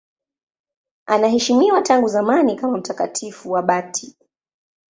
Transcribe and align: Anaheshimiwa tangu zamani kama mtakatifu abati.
Anaheshimiwa 1.05 1.81
tangu 1.81 2.07
zamani 2.07 2.55
kama 2.55 2.77
mtakatifu 2.77 3.57
abati. 3.57 4.15